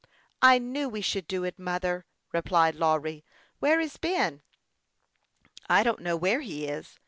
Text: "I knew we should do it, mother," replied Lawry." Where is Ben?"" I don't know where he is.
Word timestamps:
"I 0.41 0.57
knew 0.57 0.89
we 0.89 1.01
should 1.01 1.27
do 1.27 1.43
it, 1.43 1.59
mother," 1.59 2.07
replied 2.33 2.73
Lawry." 2.73 3.23
Where 3.59 3.79
is 3.79 3.97
Ben?"" 3.97 4.41
I 5.69 5.83
don't 5.83 5.99
know 6.01 6.15
where 6.17 6.41
he 6.41 6.65
is. 6.65 6.99